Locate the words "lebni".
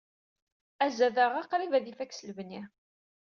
2.27-2.61